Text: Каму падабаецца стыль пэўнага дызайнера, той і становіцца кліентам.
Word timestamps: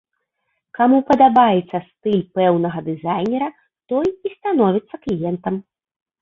Каму 0.77 0.97
падабаецца 1.09 1.77
стыль 1.89 2.23
пэўнага 2.37 2.79
дызайнера, 2.87 3.49
той 3.93 4.05
і 4.13 4.33
становіцца 4.37 4.95
кліентам. 5.07 5.55